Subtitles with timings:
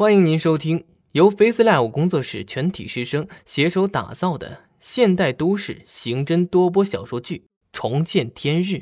[0.00, 7.36] 欢迎您收听由 FaceLive 工作室全体师生携手打造的现代都市刑侦多播小说剧
[7.70, 8.76] 《重见天日》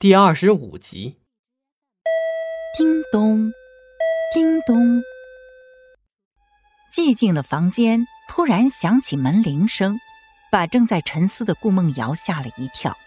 [0.00, 1.20] 第二十五集。
[2.76, 3.52] 叮咚，
[4.34, 5.00] 叮咚，
[6.92, 9.96] 寂静的房间突然响起门铃声，
[10.50, 12.98] 把正在沉思的顾梦瑶吓了一跳。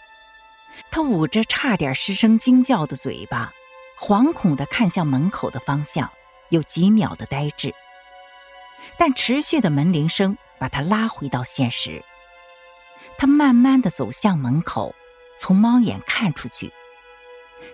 [0.89, 3.51] 他捂着差点失声惊叫的嘴巴。
[4.05, 6.11] 惶恐的看向门口的方向，
[6.49, 7.73] 有几秒的呆滞。
[8.97, 12.03] 但持续的门铃声把他拉回到现实。
[13.17, 14.93] 他慢慢的走向门口，
[15.39, 16.69] 从猫眼看出去，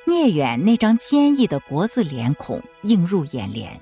[0.05, 3.81] 聂远那张坚毅的国字脸孔映入眼帘。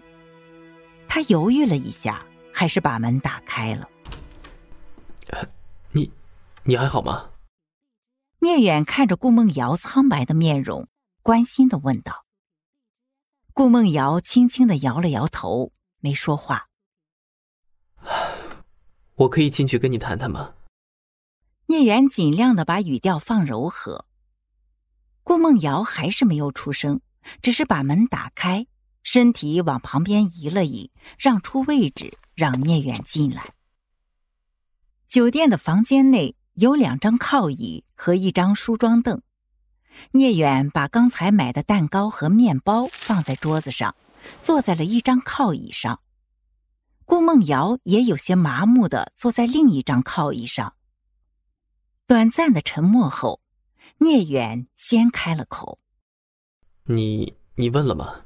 [1.09, 3.89] 他犹豫了一下，还是把门打开了。
[5.91, 6.09] 你，
[6.63, 7.31] 你还好吗？
[8.39, 10.87] 聂远看着顾梦瑶苍白的面容，
[11.21, 12.23] 关心的问道。
[13.57, 16.67] 顾梦瑶轻轻的摇了摇头，没说话。
[19.17, 20.53] 我可以进去跟你谈谈吗？
[21.65, 24.05] 聂远尽量的把语调放柔和。
[25.23, 27.01] 顾梦瑶还是没有出声，
[27.41, 28.67] 只是把门打开，
[29.01, 33.55] 身体往旁边移了移，让出位置让聂远进来。
[35.07, 39.19] 酒店的房间内有两张靠椅和一张梳妆凳。
[40.11, 43.95] 聂远把刚才买的蛋糕和面包放在桌子上，
[44.41, 46.01] 坐在了一张靠椅上。
[47.05, 50.73] 顾梦瑶也有些麻木的坐在另一张靠椅上。
[52.05, 53.41] 短暂的沉默后，
[53.99, 55.79] 聂远先开了口
[56.85, 58.25] ：“你你问了吗？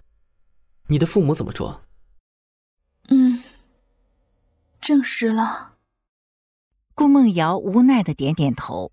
[0.88, 1.82] 你的父母怎么说
[3.10, 3.44] ？”“嗯，
[4.80, 5.78] 证实了。”
[6.94, 8.92] 顾梦瑶无奈的点点头。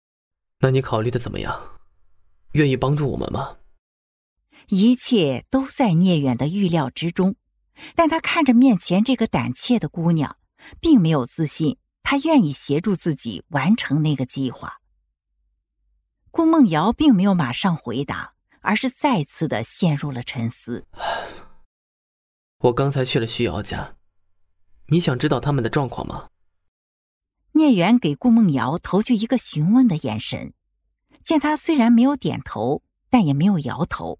[0.60, 1.78] “那你考虑的怎么样？”
[2.52, 3.58] 愿意帮助我们吗？
[4.68, 7.34] 一切都在聂远的预料之中，
[7.94, 10.36] 但他看着面前这个胆怯的姑娘，
[10.80, 14.80] 并没有自信，他愿意协助自己完成那个计划。
[16.30, 20.86] 顾梦瑶并没有马上回答，而是再次的陷入了沉思。
[22.58, 23.96] 我刚才去了徐瑶家，
[24.88, 26.28] 你想知道他们的状况吗？
[27.52, 30.54] 聂远给顾梦瑶投去一个询问的眼神。
[31.24, 34.18] 见他虽然没有点头，但也没有摇头，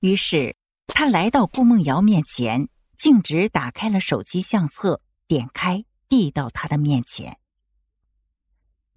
[0.00, 0.56] 于是
[0.86, 7.38] 他来到顾梦瑶面前，径直打开了手机相册，点开递到他的面前。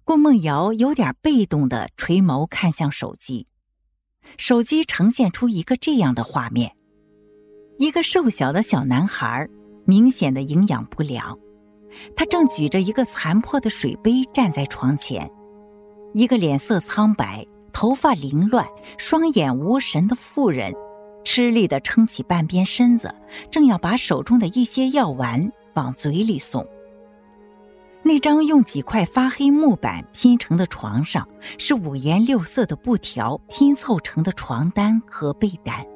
[0.04, 3.46] 顾梦瑶有点被动的垂眸看向手机，
[4.38, 6.76] 手机呈现出一个这样的画面：
[7.78, 9.48] 一个瘦小的小男孩，
[9.84, 11.38] 明显的营养不良，
[12.16, 15.30] 他正举着一个残破的水杯站在床前。
[16.12, 18.66] 一个脸色苍白、头发凌乱、
[18.98, 20.74] 双眼无神的妇人，
[21.24, 23.14] 吃力的撑起半边身子，
[23.50, 26.66] 正要把手中的一些药丸往嘴里送。
[28.02, 31.28] 那张用几块发黑木板拼成的床上，
[31.58, 35.86] 是五颜六色的布条拼凑成的床单和被单。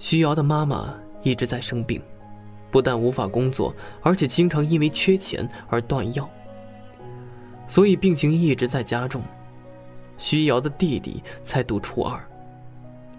[0.00, 2.02] 徐瑶的妈妈一直在生病，
[2.70, 3.72] 不但无法工作，
[4.02, 6.28] 而且经常因为缺钱而断药。
[7.68, 9.22] 所以病情一直在加重，
[10.16, 12.18] 徐瑶的弟弟才读初二，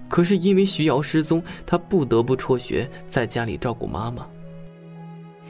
[0.10, 4.28] 可是因为徐瑶失踪，他不得不辍学，在家里照顾妈妈。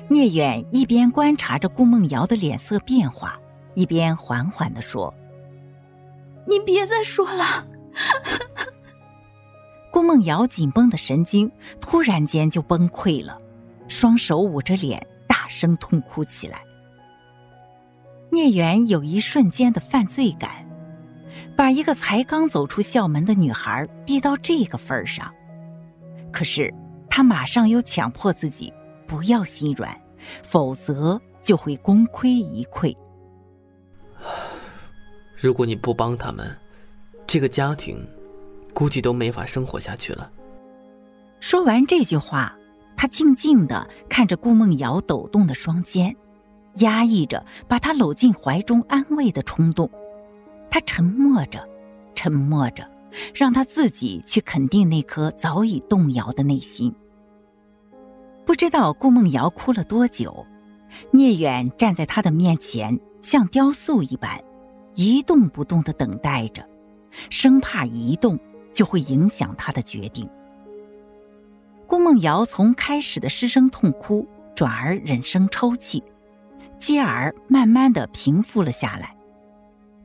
[0.09, 3.39] 聂远一边观察着顾梦瑶的脸色变化，
[3.73, 5.13] 一边缓缓的说
[6.45, 7.65] ：“你别再说了。
[9.91, 13.39] ”顾梦瑶紧绷的神经突然间就崩溃了，
[13.88, 16.63] 双手捂着脸，大声痛哭起来。
[18.31, 20.51] 聂远有一瞬间的犯罪感，
[21.56, 25.34] 把一个才刚走出校门的女孩逼到这个份儿上。
[26.31, 26.73] 可是
[27.09, 28.72] 他马上又强迫自己
[29.07, 30.00] 不要心软，
[30.44, 32.95] 否则就会功亏一篑。
[35.35, 36.56] 如果你不帮他们，
[37.25, 38.07] 这个家庭
[38.73, 40.31] 估计都没法生活下去了。
[41.39, 42.56] 说完这句话，
[42.95, 46.15] 他静静的看着顾梦瑶抖动的双肩。
[46.75, 49.89] 压抑着把他搂进怀中安慰的冲动，
[50.69, 51.68] 他沉默着，
[52.16, 52.89] 沉默着，
[53.33, 56.94] 让他自己去肯定那颗早已动摇的内心。
[58.45, 60.45] 不知道顾梦瑶哭了多久，
[61.12, 64.42] 聂远站在他的面前，像雕塑一般，
[64.95, 66.68] 一动不动的等待着，
[67.30, 68.39] 生怕一动
[68.74, 70.30] 就会影响他的决定。
[71.86, 76.04] 顾梦瑶从开始的失声痛哭，转而忍声抽泣。
[76.79, 79.15] 继而慢慢的平复了下来，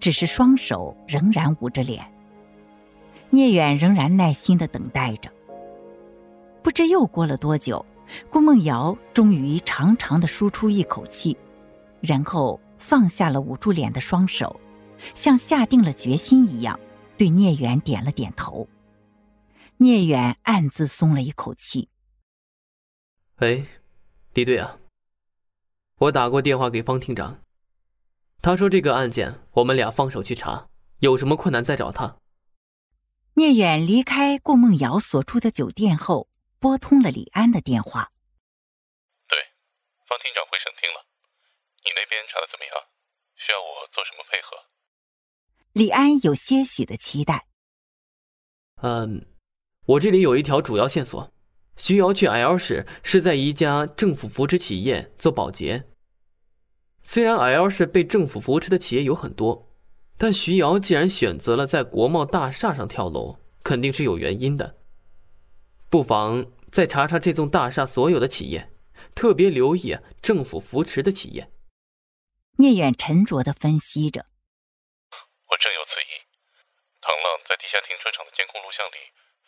[0.00, 2.04] 只是双手仍然捂着脸。
[3.30, 5.30] 聂远仍然耐心的等待着。
[6.62, 7.84] 不知又过了多久，
[8.30, 11.36] 顾梦瑶终于长长的舒出一口气，
[12.00, 14.60] 然后放下了捂住脸的双手，
[15.14, 16.78] 像下定了决心一样，
[17.16, 18.68] 对聂远点了点头。
[19.78, 21.88] 聂远暗自松了一口气。
[23.40, 23.64] 喂，
[24.34, 24.78] 李队啊，
[25.98, 27.42] 我打过电话给方厅长，
[28.42, 30.68] 他说这个案件我们俩放手去查，
[30.98, 32.18] 有什么困难再找他。
[33.34, 38.12] 聂远离开顾梦瑶所住的酒店后，拨通了李安的电话。
[39.28, 39.38] 对，
[40.08, 41.06] 方厅长回省厅了，
[41.84, 42.74] 你那边查的怎么样？
[43.36, 44.56] 需要我做什么配合？
[45.72, 47.46] 李安有些许的期待。
[48.82, 49.26] 嗯，
[49.86, 51.33] 我这里有一条主要线索，
[51.76, 55.84] 徐瑶去 L 市是在一家政府扶持企业做保洁。
[57.02, 59.70] 虽然 L 市被政府扶持的企业有很多。
[60.16, 64.78] 但徐瑶既然选择了在国贸大厦上跳楼，肯定是有原因的。
[65.90, 68.70] 不妨再查查这栋大厦所有的企业，
[69.12, 71.50] 特别留意政府扶持的企业。
[72.58, 74.22] 聂远沉着的分析着
[75.50, 76.14] ：“我正有此意。
[77.02, 78.98] 唐浪在地下停车场的监控录像里，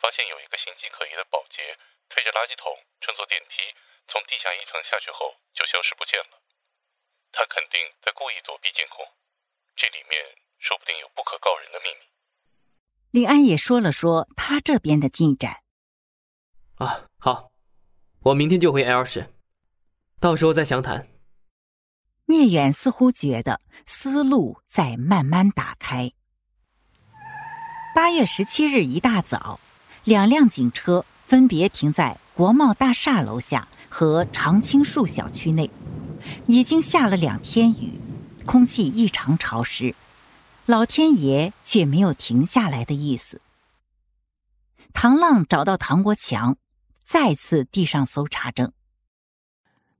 [0.06, 1.74] 发现有一个形迹可疑的保洁
[2.14, 2.70] 推着垃圾桶
[3.02, 3.74] 乘坐电梯
[4.06, 6.38] 从地下一层下去后就消失不见了。
[7.34, 9.02] 他肯定在故意躲避监控，
[9.74, 10.22] 这里面……”
[10.58, 12.00] 说不定有不可告人的秘密。
[13.10, 15.62] 李安也说了说他这边的进展。
[16.76, 17.52] 啊，好，
[18.24, 19.32] 我明天就回 L 市，
[20.18, 21.08] 到时候再详谈。
[22.26, 26.12] 聂远似乎觉得思路在慢慢打开。
[27.94, 29.60] 八月十七日一大早，
[30.06, 35.68] 两辆警车分别停在国贸大厦楼下和常青树小区内。
[36.46, 37.94] 已经下了两天雨，
[38.44, 39.96] 空气异常潮湿。
[40.64, 43.40] 老天爷却没有停下来的意思。
[44.92, 46.56] 唐浪找到唐国强，
[47.04, 48.70] 再次递上搜查证。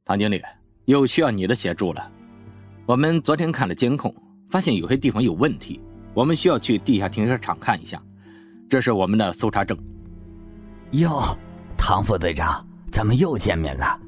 [0.04, 0.40] 唐经理，
[0.84, 2.08] 又需要你的协助了。
[2.86, 4.14] 我们昨天看了监控，
[4.50, 5.80] 发现有些地方有问题，
[6.14, 8.00] 我们需要去地下停车场看一下。
[8.68, 9.76] 这是我们的搜查证。
[10.92, 11.36] 哟，
[11.76, 13.98] 唐副队长，咱们又见面了。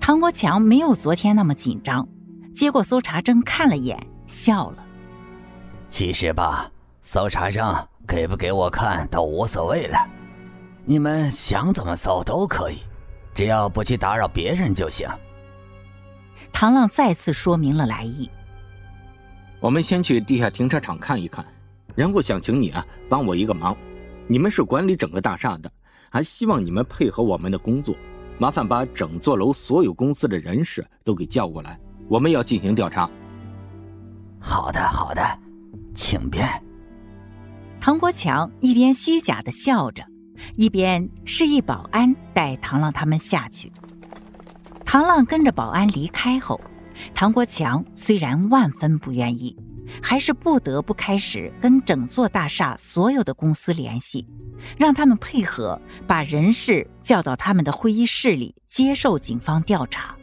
[0.00, 2.06] 唐国强没有昨天那么紧张，
[2.54, 4.84] 接过搜查证看了眼，笑了。
[5.88, 6.70] 其实吧，
[7.02, 7.74] 搜查证
[8.06, 9.98] 给不给我看都无所谓了，
[10.84, 12.78] 你们想怎么搜都可以，
[13.34, 15.08] 只要不去打扰别人就行。
[16.52, 18.30] 唐浪再次说明了来意。
[19.58, 21.44] 我们先去地下停车场看一看，
[21.96, 23.76] 然后想请你啊帮我一个忙，
[24.28, 25.70] 你们是管理整个大厦的，
[26.10, 27.94] 还希望你们配合我们的工作，
[28.38, 31.78] 麻烦把整座楼所有公司的人士都给叫过来，
[32.08, 33.08] 我们要进行调查。
[34.40, 35.22] 好的，好的。
[35.94, 36.46] 请便。
[37.80, 40.04] 唐国强一边虚假的笑着，
[40.54, 43.72] 一边示意保安带唐浪他们下去。
[44.84, 46.60] 唐浪跟着保安离开后，
[47.14, 49.56] 唐国强虽然万分不愿意，
[50.02, 54.26] 还是不得不开始跟整座大厦所有的公司联系，
[54.76, 60.16] 让他们配合把人事叫到他们的会议室里接受警方调查。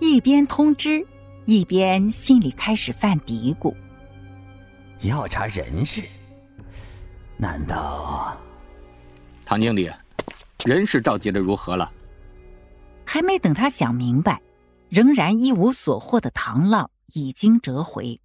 [0.00, 1.06] 一边通知，
[1.44, 3.74] 一边心里开始犯嘀咕。
[5.00, 6.02] 要查人事？
[7.36, 8.36] 难道？
[9.44, 9.90] 唐经理，
[10.64, 11.90] 人事召集的如何了？
[13.04, 14.40] 还没等他想明白，
[14.88, 18.20] 仍然一无所获的唐浪已经折回。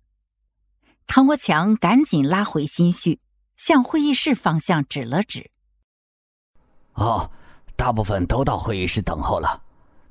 [1.07, 3.19] 唐国强赶紧拉回心绪，
[3.55, 5.51] 向会议室方向指了指。
[6.93, 7.29] 哦，
[7.75, 9.61] 大部分都到会议室等候了，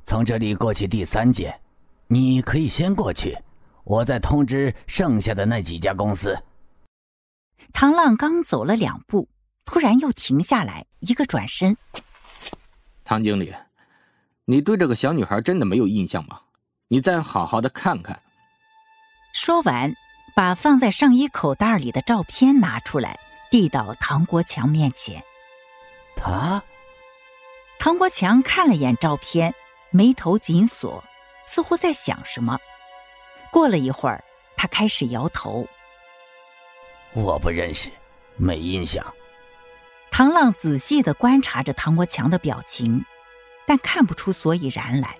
[0.04, 1.60] 从这里过去第三间，
[2.06, 3.36] 你可以先过去，
[3.84, 6.36] 我再通知剩下的那几家公司。
[7.72, 9.28] 唐浪刚走了两步，
[9.64, 11.76] 突然又停下来，一个转身。
[13.02, 13.52] 唐经理，
[14.44, 16.40] 你对这个小女孩真的没有印象吗？
[16.88, 18.22] 你再好好的看看。
[19.34, 19.92] 说完，
[20.34, 23.18] 把放在上衣口袋里的照片拿出来，
[23.50, 25.22] 递到唐国强面前。
[26.16, 26.62] 他，
[27.78, 29.54] 唐国强看了眼照片，
[29.90, 31.02] 眉头紧锁，
[31.46, 32.58] 似乎在想什么。
[33.52, 34.24] 过了一会儿，
[34.56, 35.66] 他开始摇头。
[37.12, 37.88] 我不认识，
[38.36, 39.04] 没印象。
[40.10, 43.04] 唐浪仔细的观察着唐国强的表情，
[43.66, 45.16] 但看不出所以然来，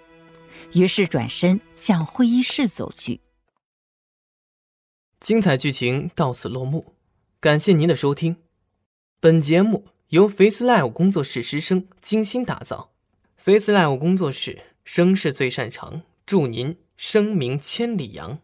[0.73, 3.21] 于是转身向会议室走去。
[5.25, 6.93] 精彩剧情到此落幕，
[7.41, 8.37] 感谢您的收听。
[9.21, 12.91] 本节目由 Face Live 工作室师生精心打造
[13.39, 18.39] ，Face Live 工作室声势最擅长，祝您声名千里扬。